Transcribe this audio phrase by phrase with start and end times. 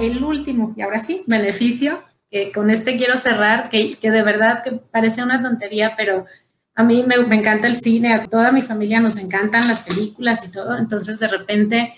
[0.00, 4.72] el último, y ahora sí, beneficio, que con este quiero cerrar, que, de verdad que
[4.72, 6.26] parece una tontería, pero
[6.74, 10.46] a mí me, me, encanta el cine, a toda mi familia nos encantan las películas
[10.46, 11.94] y todo, entonces de repente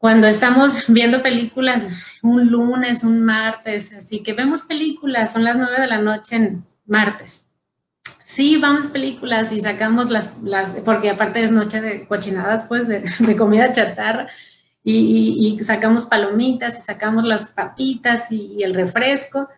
[0.00, 1.90] cuando estamos viendo películas
[2.22, 6.64] un lunes, un martes, así que vemos películas, son las nueve de la noche en
[6.86, 7.50] martes.
[8.24, 13.04] Sí, vamos películas y sacamos las, las porque aparte es noche de cochinadas, pues, de,
[13.18, 14.28] de comida chatarra,
[14.82, 19.48] y, sacamos palomitas y sacamos las papitas y, el refresco.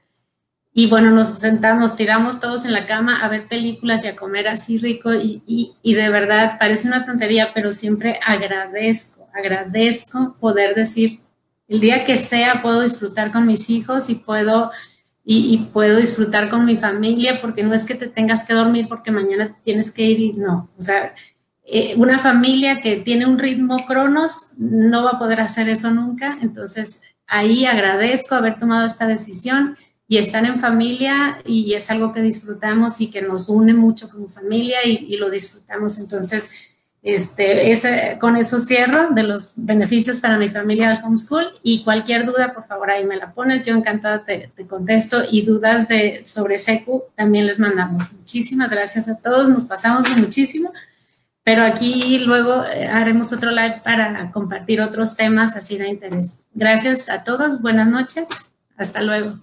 [0.75, 4.49] Y bueno, nos sentamos, tiramos todos en la cama a ver películas y a comer
[4.49, 10.75] así rico y, y, y, de verdad parece una tontería, pero siempre agradezco, agradezco poder
[10.75, 11.21] decir,
[11.69, 14.71] el día que sea puedo disfrutar con mis hijos y puedo,
[15.25, 18.89] y, y puedo disfrutar con mi familia, porque no es que te tengas que dormir
[18.89, 21.15] porque mañana tienes que ir y no, o sea,
[21.65, 26.39] eh, una familia que tiene un ritmo cronos no va a poder hacer eso nunca,
[26.43, 29.77] entonces ahí agradezco haber tomado esta decisión
[30.13, 34.29] y estar en familia y es algo que disfrutamos y que nos une mucho como
[34.29, 35.97] familia y, lo disfrutamos.
[35.97, 36.51] Entonces,
[37.03, 42.27] este, ese, con eso cierro de los beneficios para mi familia del homeschool y cualquier
[42.27, 43.65] duda, por favor, ahí me la pones.
[43.65, 48.13] Yo encantada te, te contesto y dudas de, sobre SECU también les mandamos.
[48.13, 50.71] Muchísimas gracias a todos, nos pasamos muchísimo,
[51.45, 56.45] pero aquí luego eh, haremos otro live para compartir otros temas así de interés.
[56.55, 58.29] Gracias a todos, buenas noches,
[58.77, 59.39] hasta luego.